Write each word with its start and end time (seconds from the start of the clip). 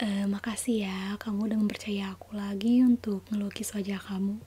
Eh, 0.00 0.24
makasih 0.24 0.88
ya 0.88 1.20
kamu 1.20 1.52
udah 1.52 1.58
mempercaya 1.60 2.16
aku 2.16 2.32
lagi 2.32 2.80
untuk 2.80 3.20
ngelukis 3.28 3.76
wajah 3.76 4.00
kamu. 4.00 4.40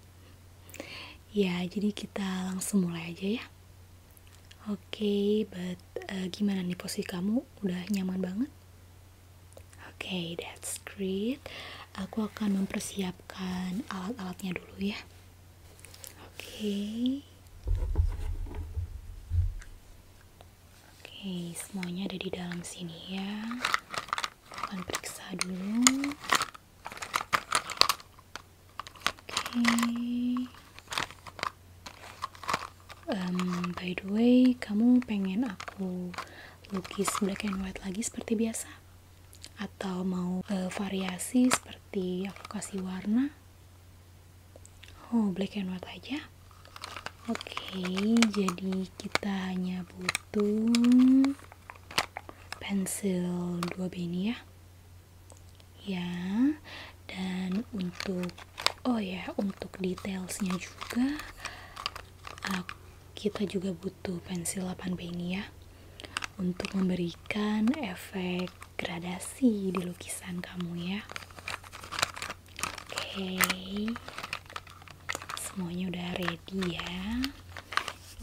Ya, 1.30 1.62
jadi 1.70 1.94
kita 1.94 2.50
langsung 2.50 2.90
mulai 2.90 3.14
aja 3.14 3.38
ya. 3.38 3.46
Oke, 4.66 5.46
but 5.54 5.78
eh, 6.10 6.26
gimana 6.34 6.66
nih 6.66 6.74
posisi 6.74 7.06
kamu? 7.06 7.46
Udah 7.62 7.86
nyaman 7.94 8.18
banget? 8.18 8.52
Oke, 9.94 10.42
that's 10.42 10.82
great. 10.90 11.38
Aku 12.02 12.26
akan 12.26 12.66
mempersiapkan 12.66 13.86
alat-alatnya 13.94 14.58
dulu 14.58 14.90
ya. 14.90 14.98
Oke. 16.34 17.22
Oke, 20.98 21.54
semuanya 21.54 22.10
ada 22.10 22.18
di 22.18 22.30
dalam 22.34 22.66
sini 22.66 23.22
ya. 23.22 23.30
Akan 24.64 24.80
periksa 24.88 25.28
dulu. 25.38 25.84
Oke. 29.28 29.94
By 33.84 33.92
the 34.00 34.08
way, 34.08 34.56
kamu 34.64 35.04
pengen 35.04 35.44
aku 35.44 36.16
lukis 36.72 37.12
black 37.20 37.44
and 37.44 37.60
white 37.60 37.84
lagi 37.84 38.00
seperti 38.00 38.40
biasa? 38.40 38.72
Atau 39.60 40.08
mau 40.08 40.40
eh, 40.48 40.72
variasi 40.72 41.52
seperti 41.52 42.24
aku 42.24 42.48
kasih 42.48 42.80
warna? 42.80 43.36
Oh, 45.12 45.36
black 45.36 45.60
and 45.60 45.68
white 45.76 45.84
aja. 45.92 46.32
Oke, 47.28 47.84
jadi 48.32 48.88
kita 48.96 49.52
hanya 49.52 49.84
butuh 49.84 50.72
pensil 52.64 53.60
2B 53.76 54.08
ini 54.08 54.32
ya. 54.32 54.38
Ya, 55.84 56.08
dan 57.12 57.68
untuk 57.76 58.32
oh 58.88 59.00
ya, 59.04 59.28
untuk 59.36 59.76
detailsnya 59.84 60.56
juga 60.56 61.20
ak- 62.48 62.80
kita 63.20 63.44
juga 63.44 63.76
butuh 63.76 64.20
pensil 64.24 64.64
8B 64.68 65.12
ini 65.12 65.40
ya 65.40 65.44
untuk 66.40 66.72
memberikan 66.74 67.70
efek 67.78 68.50
gradasi 68.80 69.70
di 69.76 69.82
lukisan 69.84 70.40
kamu 70.40 70.98
ya. 70.98 71.02
Oke. 72.90 73.38
Semuanya 75.38 75.86
udah 75.94 76.10
ready 76.18 76.80
ya. 76.80 76.96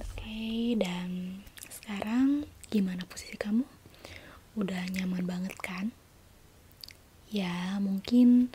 Oke, 0.03 0.75
dan 0.81 1.41
sekarang 1.71 2.51
gimana 2.73 3.07
posisi 3.07 3.39
kamu? 3.39 3.63
Udah 4.59 4.83
nyaman 4.91 5.23
banget 5.29 5.55
kan? 5.63 5.95
Ya, 7.31 7.79
mungkin 7.79 8.51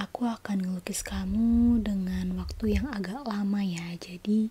aku 0.00 0.24
akan 0.24 0.64
ngelukis 0.64 1.04
kamu 1.04 1.84
dengan 1.84 2.32
waktu 2.40 2.80
yang 2.80 2.88
agak 2.88 3.20
lama 3.28 3.60
ya. 3.60 3.92
Jadi, 4.00 4.48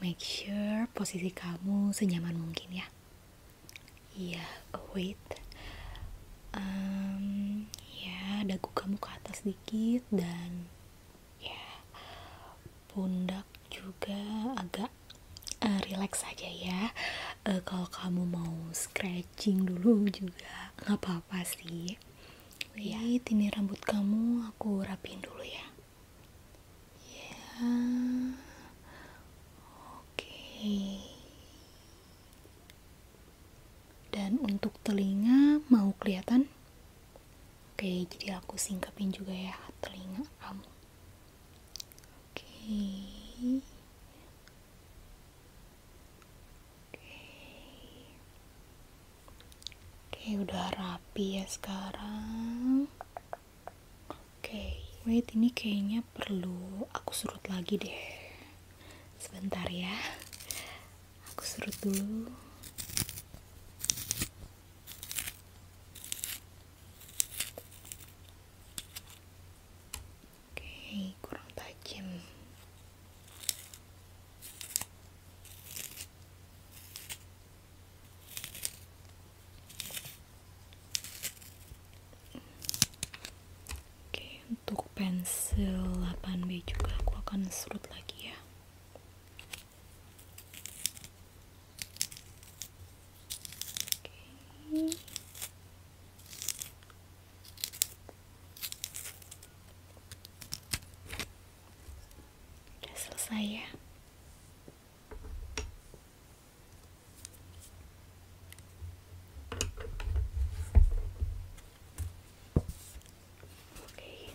make 0.00 0.16
sure 0.16 0.88
posisi 0.96 1.28
kamu 1.28 1.92
senyaman 1.92 2.40
mungkin 2.40 2.72
ya. 2.72 2.88
Iya, 4.16 4.44
oh 4.72 4.96
wait. 4.96 5.20
Em, 6.56 7.68
ya, 8.00 8.48
dagu 8.48 8.72
kamu 8.72 8.96
ke 8.96 9.08
atas 9.12 9.44
dikit 9.44 10.08
dan 10.08 10.72
ya, 11.36 11.84
pundak 12.88 13.44
juga 13.68 14.56
agak 14.56 14.88
eh, 15.60 15.80
relax 15.84 16.24
aja 16.24 16.48
ya. 16.48 16.96
Eh, 17.44 17.60
kalau 17.60 17.92
kamu 17.92 18.24
mau 18.24 18.56
scratching 18.72 19.68
dulu 19.68 20.08
juga 20.08 20.72
nggak 20.80 20.96
apa-apa 20.96 21.44
sih. 21.44 22.11
Wait, 22.72 23.24
ini 23.28 23.52
rambut 23.52 23.76
kamu 23.84 24.48
aku 24.48 24.80
rapiin 24.80 25.20
dulu 25.20 25.44
ya. 25.44 25.66
Ya, 27.04 27.68
oke. 30.00 30.40
Dan 34.08 34.40
untuk 34.40 34.72
telinga 34.80 35.60
mau 35.68 35.92
kelihatan? 36.00 36.48
Oke, 37.76 38.08
jadi 38.08 38.40
aku 38.40 38.56
singkapin 38.56 39.12
juga 39.12 39.36
ya 39.36 39.52
telinga 39.84 40.24
kamu. 40.40 40.64
Oke. 42.24 43.71
Oke, 50.22 50.38
udah 50.38 50.70
rapi 50.78 51.42
ya 51.42 51.44
sekarang. 51.50 52.86
Oke, 54.06 54.78
wait 55.02 55.26
ini 55.34 55.50
kayaknya 55.50 56.06
perlu 56.14 56.86
aku 56.94 57.10
surut 57.10 57.42
lagi 57.50 57.74
deh. 57.74 57.98
Sebentar 59.18 59.66
ya. 59.66 59.90
Aku 61.34 61.42
surut 61.42 61.74
dulu. 61.82 62.30
Oke, 70.54 70.70
kurang 71.18 71.50
tajam. 71.58 72.06
Oke, 84.02 84.26
untuk 84.50 84.84
pensil 84.94 85.82
8B 86.22 86.50
juga 86.66 86.92
aku 87.00 87.12
akan 87.22 87.48
surut 87.48 87.82
lagi 87.90 88.28
ya. 88.30 88.36
Oke. 94.00 94.96
Udah 102.82 102.96
selesai 102.96 103.44
ya. 103.60 103.66
Oke. 113.82 114.32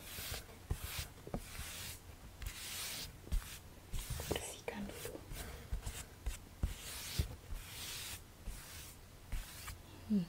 Bersihkan 4.29 4.83
dulu. 4.87 5.17
Hmm. 10.07 10.23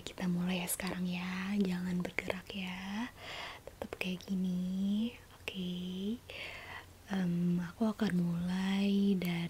Kita 0.00 0.24
mulai 0.30 0.64
ya 0.64 0.68
sekarang 0.70 1.04
ya. 1.04 1.54
Jangan 1.60 2.00
bergerak 2.00 2.48
ya. 2.54 3.10
Tetap 3.66 3.90
kayak 3.98 4.24
gini. 4.24 5.12
Oke. 5.40 6.16
Em, 7.10 7.58
aku 7.58 7.90
akan 7.90 8.12
mulai 8.14 9.18
dari 9.18 9.49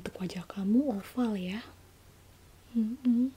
bentuk 0.00 0.16
wajah 0.16 0.48
kamu 0.48 0.96
oval 0.96 1.36
ya. 1.36 1.60
Mm 2.72 2.96
-hmm. 3.04 3.28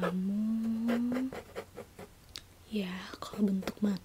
kamu. 0.00 1.28
Ya 2.72 2.88
kalau 3.20 3.52
bentuk 3.52 3.76
mat 3.84 4.00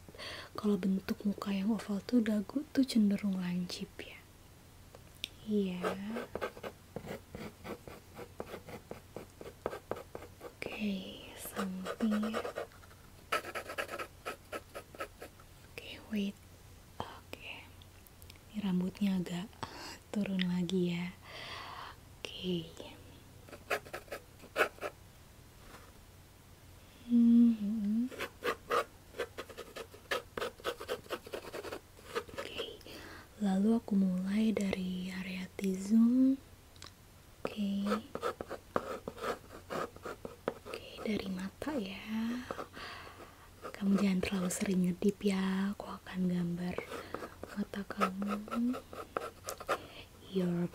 kalau 0.60 0.76
bentuk 0.76 1.16
muka 1.24 1.56
yang 1.56 1.72
oval 1.72 2.04
tuh 2.04 2.20
dagu 2.20 2.68
tuh 2.76 2.84
cenderung 2.84 3.40
lancip 3.40 3.88
iya. 5.46 5.82
Oke 10.42 11.22
samping. 11.38 12.34
Oke 15.70 15.90
wait. 16.12 16.38
Oke. 16.98 17.50
Ini 18.54 18.58
rambutnya 18.66 19.22
agak 19.22 19.48
turun 20.10 20.42
lagi 20.50 20.98
ya. 20.98 21.06
Oke. 22.22 22.85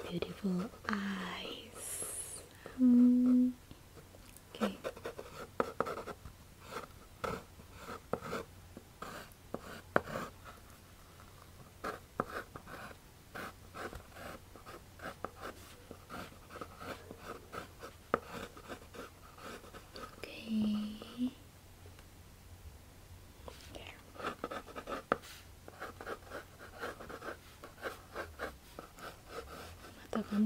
Beautiful 0.08 0.70
eyes. 0.88 2.42
Hmm. 2.78 3.50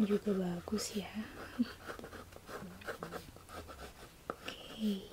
Juga 0.02 0.34
bagus 0.34 0.98
ya. 0.98 1.12
Oke. 4.26 5.06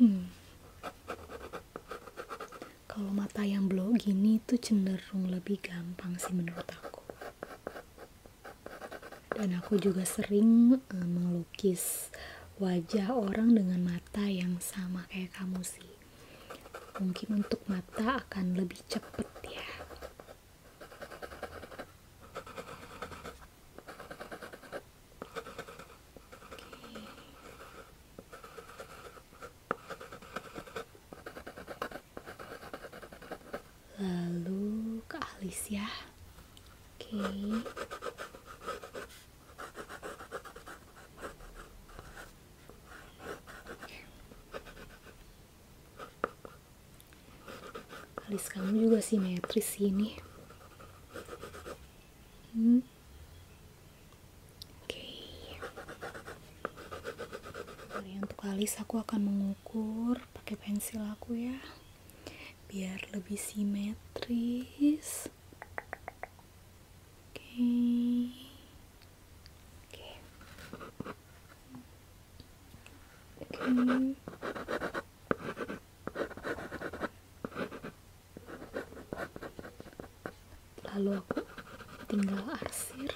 Hmm. 0.00 0.32
Kalau 2.88 3.12
mata 3.12 3.44
yang 3.44 3.68
blok 3.68 4.00
gini 4.00 4.40
tuh 4.48 4.56
cenderung 4.56 5.28
lebih 5.28 5.60
gampang 5.60 6.16
sih 6.16 6.32
menurut 6.32 6.64
aku 6.72 6.88
dan 9.38 9.54
aku 9.54 9.78
juga 9.78 10.02
sering 10.02 10.74
eh, 10.74 11.06
melukis 11.06 12.10
wajah 12.58 13.14
orang 13.14 13.54
dengan 13.54 13.78
mata 13.86 14.26
yang 14.26 14.58
sama 14.58 15.06
kayak 15.06 15.30
kamu 15.30 15.62
sih 15.62 15.86
mungkin 16.98 17.46
untuk 17.46 17.62
mata 17.70 18.18
akan 18.26 18.58
lebih 18.58 18.82
cepet 18.90 19.30
ya 19.46 19.68
lalu 34.02 34.98
ke 35.06 35.18
alis 35.38 35.67
ya. 35.78 35.88
Oke. 36.98 37.14
Alis 48.28 48.44
kamu 48.52 48.76
juga 48.84 49.00
simetris 49.00 49.80
ini. 49.80 50.20
Hmm. 52.52 52.84
Oke, 54.84 55.56
untuk 58.20 58.44
alis 58.44 58.76
aku 58.76 59.00
akan 59.00 59.20
mengukur 59.24 60.20
pakai 60.36 60.60
pensil 60.60 61.00
aku 61.08 61.40
ya. 61.40 61.56
Biar 62.68 63.00
lebih 63.16 63.40
simetris 63.40 65.32
lalu 67.58 67.74
aku 81.18 81.42
tinggal 82.06 82.38
arsir 82.62 83.10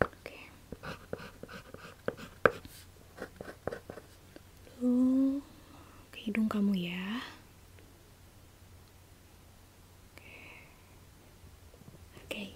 oke 0.00 0.38
lalu 4.80 5.40
ke 6.12 6.18
hidung 6.28 6.47
kamu 6.58 6.90
ya 6.90 7.22
Oke. 12.18 12.50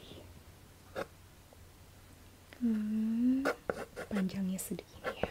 Hmm, 2.59 3.47
panjangnya 4.11 4.59
segini 4.59 5.23
ya. 5.23 5.31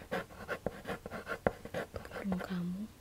Hidung 2.24 2.40
kamu. 2.40 3.01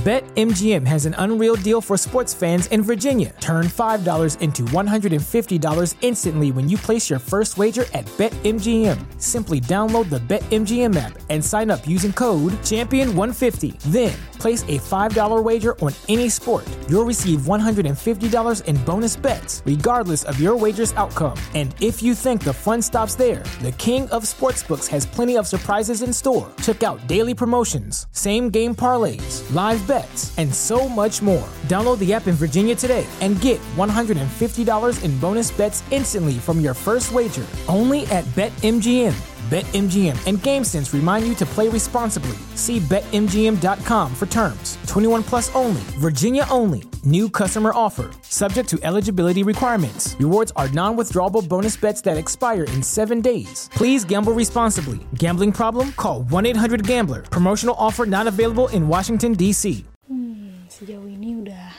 BetMGM 0.00 0.86
has 0.86 1.04
an 1.04 1.14
unreal 1.18 1.56
deal 1.56 1.82
for 1.82 1.98
sports 1.98 2.32
fans 2.32 2.68
in 2.68 2.82
Virginia. 2.82 3.34
Turn 3.38 3.66
$5 3.66 4.40
into 4.40 4.62
$150 4.62 5.94
instantly 6.00 6.52
when 6.52 6.70
you 6.70 6.78
place 6.78 7.10
your 7.10 7.18
first 7.18 7.58
wager 7.58 7.84
at 7.92 8.06
BetMGM. 8.16 8.96
Simply 9.20 9.60
download 9.60 10.08
the 10.08 10.20
BetMGM 10.20 10.96
app 10.96 11.18
and 11.28 11.44
sign 11.44 11.70
up 11.70 11.86
using 11.86 12.14
code 12.14 12.52
Champion150. 12.62 13.78
Then 13.92 14.16
place 14.38 14.62
a 14.68 14.78
$5 14.78 15.44
wager 15.44 15.78
on 15.80 15.92
any 16.08 16.30
sport. 16.30 16.66
You'll 16.90 17.04
receive 17.04 17.42
$150 17.42 18.64
in 18.64 18.76
bonus 18.84 19.14
bets, 19.14 19.62
regardless 19.64 20.24
of 20.24 20.40
your 20.40 20.56
wager's 20.56 20.92
outcome. 20.94 21.38
And 21.54 21.72
if 21.80 22.02
you 22.02 22.16
think 22.16 22.42
the 22.42 22.52
fun 22.52 22.82
stops 22.82 23.14
there, 23.14 23.44
the 23.62 23.70
King 23.78 24.08
of 24.10 24.24
Sportsbooks 24.24 24.88
has 24.88 25.06
plenty 25.06 25.36
of 25.36 25.46
surprises 25.46 26.02
in 26.02 26.12
store. 26.12 26.50
Check 26.64 26.82
out 26.82 27.06
daily 27.06 27.32
promotions, 27.32 28.08
same 28.10 28.50
game 28.50 28.74
parlays, 28.74 29.40
live 29.54 29.86
bets, 29.86 30.36
and 30.36 30.52
so 30.52 30.88
much 30.88 31.22
more. 31.22 31.48
Download 31.68 31.98
the 32.00 32.12
app 32.12 32.26
in 32.26 32.34
Virginia 32.34 32.74
today 32.74 33.06
and 33.20 33.40
get 33.40 33.60
$150 33.76 35.04
in 35.04 35.20
bonus 35.20 35.52
bets 35.52 35.84
instantly 35.92 36.34
from 36.34 36.58
your 36.58 36.74
first 36.74 37.12
wager. 37.12 37.46
Only 37.68 38.04
at 38.06 38.24
BetMGM. 38.34 39.29
BetMGM 39.50 40.14
and 40.30 40.38
GameSense 40.38 40.92
remind 40.92 41.26
you 41.26 41.34
to 41.34 41.44
play 41.44 41.68
responsibly. 41.68 42.38
See 42.54 42.78
BetMGM.com 42.78 44.14
for 44.14 44.26
terms. 44.26 44.78
21 44.86 45.24
plus 45.24 45.52
only, 45.56 45.82
Virginia 45.98 46.46
only. 46.52 46.84
New 47.02 47.28
customer 47.28 47.72
offer. 47.74 48.12
Subject 48.22 48.68
to 48.68 48.78
eligibility 48.84 49.42
requirements. 49.42 50.14
Rewards 50.20 50.52
are 50.54 50.68
non 50.68 50.96
withdrawable 50.96 51.42
bonus 51.42 51.76
bets 51.76 52.00
that 52.02 52.16
expire 52.16 52.62
in 52.70 52.80
seven 52.80 53.20
days. 53.20 53.68
Please 53.74 54.04
gamble 54.04 54.34
responsibly. 54.34 55.00
Gambling 55.16 55.50
problem? 55.50 55.90
Call 55.98 56.22
1 56.30 56.46
800 56.46 56.86
Gambler. 56.86 57.22
Promotional 57.22 57.74
offer 57.76 58.06
not 58.06 58.28
available 58.28 58.68
in 58.68 58.86
Washington, 58.86 59.34
D.C. 59.34 59.84
Hmm, 60.06 60.70
sejauh 60.70 61.10
ini 61.10 61.42
udah 61.42 61.74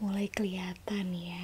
mulai 0.00 0.32
kelihatan 0.32 1.12
ya. 1.12 1.36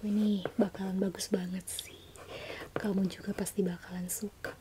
Ini 0.00 0.48
bakalan 0.56 0.96
bagus 0.96 1.28
banget 1.28 1.68
sih. 1.68 1.99
Kamu 2.76 3.06
juga 3.08 3.32
pasti 3.32 3.64
bakalan 3.64 4.06
suka. 4.10 4.52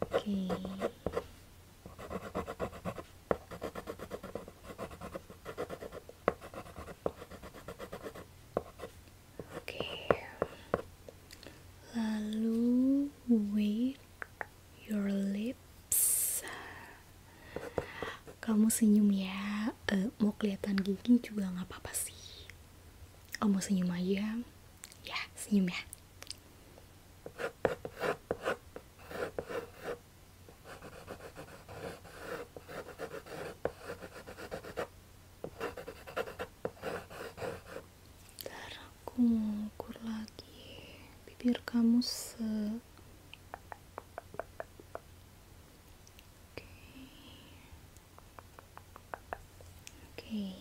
oke 0.00 0.36
oke 9.60 9.88
lalu 11.92 13.12
wait 13.28 14.00
your 14.88 15.12
lips 15.12 16.40
kamu 18.46 18.70
senyum 18.70 19.10
ya. 19.10 19.74
Eh, 19.90 20.06
mau 20.22 20.30
kelihatan 20.38 20.78
gigi 20.78 21.18
juga 21.18 21.50
nggak 21.50 21.66
apa-apa 21.66 21.90
sih. 21.90 22.46
Kamu 23.42 23.58
senyum 23.58 23.90
aja. 23.90 24.38
Ya 25.06 25.20
senyum 25.36 25.68
ya 25.70 25.80
Ntar 38.42 38.72
aku 38.86 39.14
mau 39.22 39.70
ukur 39.70 39.94
lagi 40.02 40.66
bibir 41.26 41.58
kamu 41.68 42.00
se 42.02 42.42
Oke. 46.50 46.66
Oke. 50.26 50.58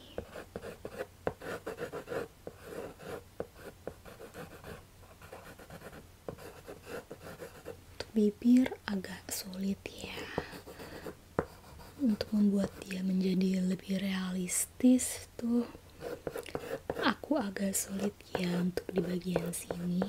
Untuk 7.97 8.09
bibir 8.13 8.69
agak 8.85 9.25
sulit 9.33 9.81
ya. 9.89 10.21
Untuk 11.97 12.29
membuat 12.29 12.69
dia 12.85 13.01
menjadi 13.01 13.65
lebih 13.65 14.05
realistis 14.05 15.25
tuh 15.33 15.65
aku 17.01 17.41
agak 17.41 17.73
sulit 17.73 18.13
ya 18.37 18.61
untuk 18.61 18.85
di 18.93 19.01
bagian 19.01 19.49
sini. 19.49 20.05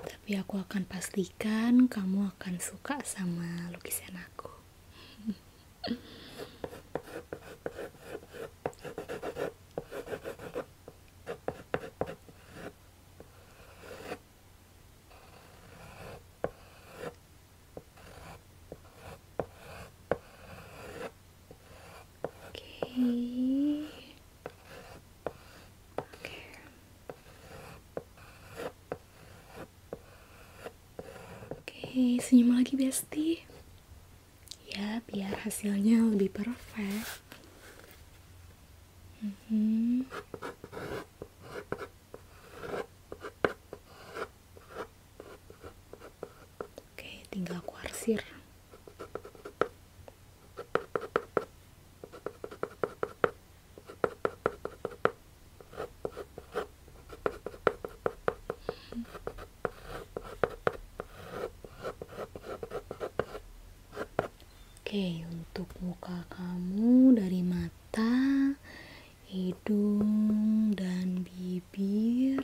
Tapi 0.00 0.32
aku 0.32 0.64
akan 0.64 0.88
pastikan 0.88 1.92
kamu 1.92 2.32
akan 2.40 2.56
suka 2.56 2.96
sama 3.04 3.68
lukisan 3.68 4.16
aku. 4.16 4.37
Oke. 22.98 23.38
Senyum 32.18 32.58
lagi 32.58 32.74
Besti. 32.74 33.38
Ya, 34.74 34.98
biar 35.06 35.46
hasilnya 35.46 36.10
lebih 36.10 36.34
perfect. 36.34 37.22
Mhm. 39.22 40.02
Oke, 46.98 47.10
tinggal 47.30 47.62
aku 47.62 47.78
arsir. 47.78 48.18
Oke, 64.88 65.20
untuk 65.28 65.68
muka 65.84 66.24
kamu 66.32 67.12
dari 67.12 67.44
mata, 67.44 68.56
hidung, 69.28 70.72
dan 70.72 71.28
bibir. 71.28 72.40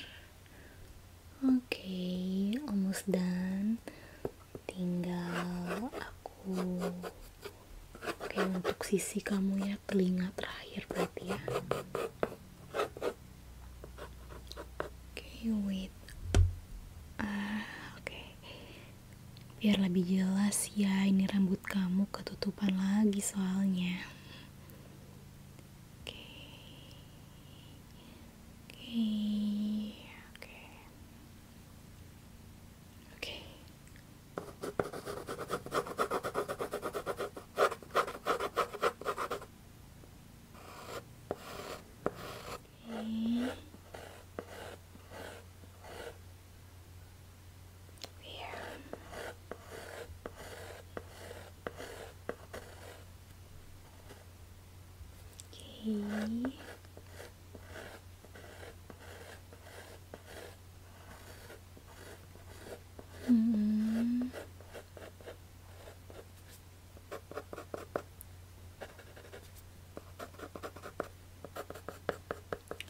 Oke, 1.41 2.53
almost 2.69 3.09
done. 3.09 3.81
Tinggal 4.69 5.89
aku. 5.89 6.85
Oke, 8.21 8.37
untuk 8.45 8.77
sisi 8.85 9.25
kamu 9.25 9.65
ya, 9.65 9.81
telinga 9.89 10.29
terakhir 10.37 10.85
berarti 10.85 11.25
ya. 11.33 11.41
Oke, 14.85 15.49
wait. 15.65 15.97
Ah, 17.17 17.65
oke. 17.97 18.37
Biar 19.65 19.81
lebih 19.81 20.05
jelas 20.05 20.69
ya, 20.77 21.09
ini 21.09 21.25
rambut 21.25 21.57
kamu 21.65 22.05
ketutupan 22.13 22.77
lagi 22.77 23.25
soalnya. 23.25 23.97
Oke. 55.87 56.53
Hmm. 63.27 64.29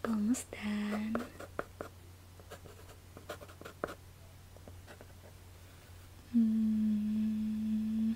Almost 0.06 0.46
done. 0.52 1.16
Hmm. 6.32 8.12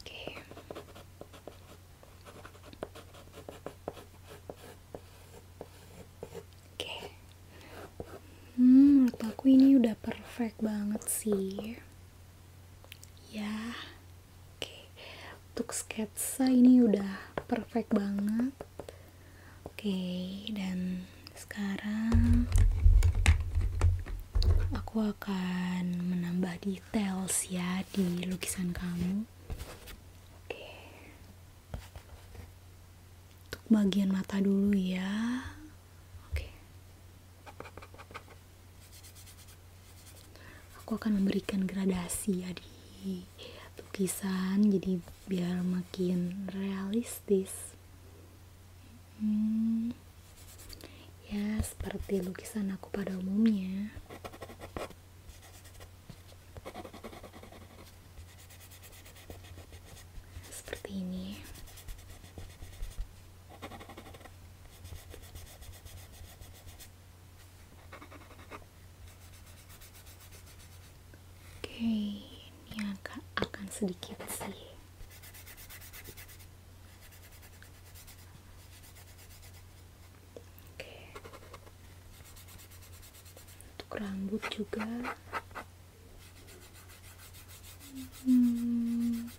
Oke. 0.00 0.42
Oke. 6.74 7.10
Hmm, 8.58 9.06
menurut 9.06 9.22
aku 9.22 9.54
ini 9.54 9.78
udah 9.78 9.94
perfect 10.02 10.58
banget 10.58 11.06
sih. 11.06 11.78
Ya. 13.30 13.78
Oke. 14.58 14.90
Untuk 15.54 15.70
sketsa 15.70 16.50
ini 16.50 16.82
udah 16.82 17.38
perfect 17.46 17.94
banget. 17.94 18.50
Oke, 19.62 20.02
dan 20.50 21.06
sekarang 21.38 22.50
aku 24.74 25.06
akan 25.06 25.94
menambah 26.10 26.58
details 26.58 27.46
ya 27.46 27.86
di 27.94 28.26
lukisan 28.26 28.74
kamu. 28.74 29.22
Oke. 30.34 30.66
Untuk 33.46 33.62
bagian 33.70 34.10
mata 34.10 34.42
dulu 34.42 34.74
ya. 34.74 35.46
Aku 40.88 40.96
akan 40.96 41.20
memberikan 41.20 41.68
gradasi 41.68 42.48
ya 42.48 42.50
di 42.56 43.20
lukisan 43.76 44.72
jadi 44.72 44.96
biar 45.28 45.60
makin 45.60 46.48
realistis. 46.48 47.76
Hmm. 49.20 49.92
Ya, 51.28 51.60
seperti 51.60 52.24
lukisan 52.24 52.72
aku 52.72 52.88
pada 52.88 53.20
umumnya. 53.20 53.92
Seperti 60.48 61.04
ini. 61.04 61.36
sedikit 73.78 74.18
sih 74.26 74.58
oke 80.74 80.94
untuk 83.88 84.04
rambut 84.04 84.42
juga 84.52 84.84
hmm. 88.28 89.32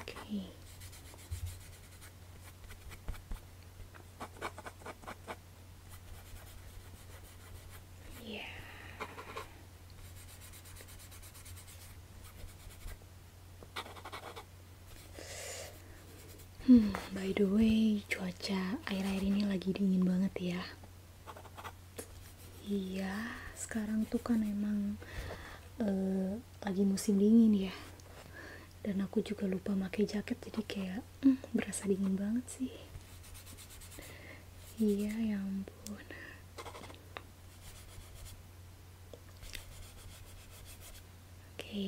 oke 0.00 0.32
ya 8.24 8.48
Hmm, 16.64 16.96
by 17.12 17.28
the 17.36 17.44
way, 17.44 18.00
cuaca 18.08 18.80
air-air 18.88 19.20
ini 19.20 19.44
lagi 19.44 19.76
dingin 19.76 20.00
banget 20.00 20.32
ya. 20.56 20.60
Iya, 22.64 23.12
sekarang 23.52 24.08
tuh 24.08 24.24
kan 24.24 24.40
emang 24.40 24.96
eh, 25.84 26.32
lagi 26.64 26.82
musim 26.88 27.20
dingin 27.20 27.68
ya. 27.68 27.74
Dan 28.80 29.04
aku 29.04 29.20
juga 29.20 29.44
lupa 29.44 29.76
pakai 29.76 30.04
jaket 30.08 30.38
jadi 30.48 30.62
kayak 30.64 31.02
hmm, 31.24 31.38
berasa 31.52 31.84
dingin 31.84 32.16
banget 32.16 32.44
sih. 32.48 32.72
Iya, 34.80 35.12
ya 35.12 35.36
ampun. 35.44 36.06
Oke. 41.52 41.84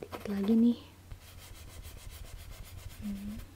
sedikit 0.00 0.24
lagi 0.32 0.54
nih 0.56 0.78
Hmm. 3.00 3.49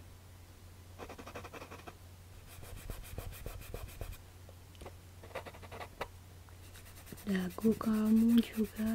Dagu 7.35 7.75
kamu 7.75 8.39
juga. 8.39 8.95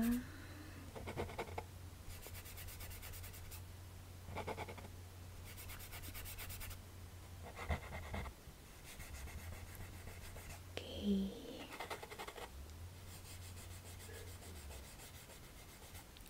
Oke. 10.71 11.27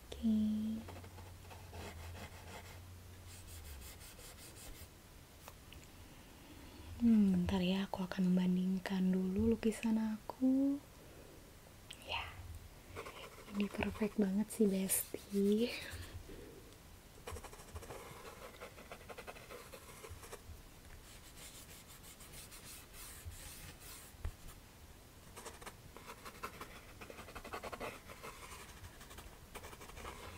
Oke. 0.10 0.34
Hmm, 7.00 7.32
bentar 7.38 7.62
ya, 7.62 7.86
aku 7.86 8.02
akan 8.02 8.34
membandingkan 8.34 9.14
dulu 9.14 9.54
lukisan 9.54 10.02
aku. 10.18 10.82
Perfect 13.80 14.20
banget 14.20 14.48
sih, 14.52 14.68
Besti. 14.68 15.72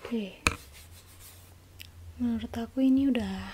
Oke, 0.01 0.37
menurut 2.21 2.53
aku 2.53 2.77
ini 2.85 3.09
udah 3.09 3.49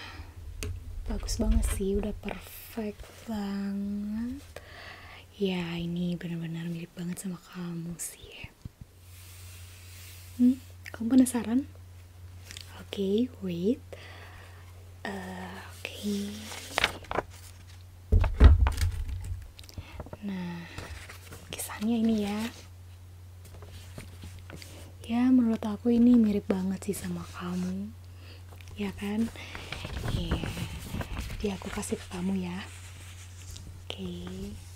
bagus 1.07 1.39
banget 1.39 1.63
sih 1.79 1.95
udah 1.95 2.11
perfect 2.19 3.07
banget. 3.23 4.43
Ya 5.37 5.63
ini 5.79 6.19
benar-benar 6.19 6.67
mirip 6.67 6.91
banget 6.97 7.23
sama 7.23 7.37
kamu 7.53 7.95
sih 8.01 8.36
hmm, 10.37 10.57
kamu 10.93 11.07
penasaran? 11.17 11.65
Oke 12.79 12.87
okay, 12.87 13.17
wait. 13.41 13.81
Uh, 15.03 15.57
oke. 15.73 15.83
Okay. 15.83 16.29
nah 20.23 20.65
kisahnya 21.53 21.95
ini 21.99 22.25
ya. 22.25 22.39
Ya 25.07 25.31
menurut 25.31 25.63
aku 25.63 25.93
ini 25.93 26.19
mirip 26.19 26.45
banget 26.45 26.91
sih 26.91 26.95
sama 26.97 27.23
kamu. 27.35 27.89
Ya 28.77 28.93
kan? 28.93 29.29
Yeah 30.13 30.67
jadi 31.37 31.53
aku 31.53 31.69
kasih 31.69 32.01
ke 32.01 32.05
kamu 32.09 32.49
ya. 32.49 32.57
Oke. 33.85 34.03
okay. 34.03 34.66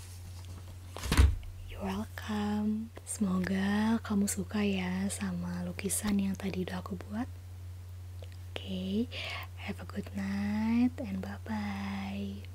Welcome 1.82 2.94
semoga 3.10 3.98
kamu 4.06 4.30
suka 4.30 4.62
ya 4.62 5.10
sama 5.10 5.66
lukisan 5.66 6.22
yang 6.22 6.38
tadi 6.38 6.62
udah 6.62 6.78
aku 6.78 6.94
buat 7.10 7.26
oke 7.26 8.54
okay. 8.54 9.10
have 9.58 9.82
a 9.82 9.88
good 9.90 10.06
night 10.14 10.94
and 11.02 11.26
bye 11.26 11.42
bye 11.42 12.46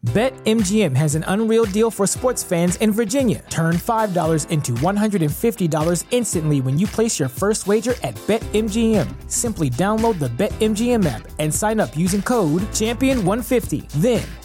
BetMGM 0.00 0.96
has 0.96 1.14
an 1.14 1.24
unreal 1.28 1.66
deal 1.66 1.90
for 1.90 2.06
sports 2.06 2.42
fans 2.42 2.76
in 2.76 2.90
Virginia. 2.90 3.44
Turn 3.50 3.74
$5 3.74 4.48
into 4.48 4.72
$150 4.80 6.04
instantly 6.10 6.62
when 6.62 6.78
you 6.78 6.86
place 6.86 7.20
your 7.20 7.28
first 7.28 7.66
wager 7.66 7.92
at 8.02 8.14
BetMGM. 8.26 9.06
Simply 9.30 9.68
download 9.68 10.18
the 10.18 10.32
BetMGM 10.40 11.04
app 11.04 11.28
and 11.38 11.54
sign 11.54 11.80
up 11.80 11.94
using 11.94 12.22
code 12.22 12.62
Champion150. 12.72 13.90
Then, 14.00 14.24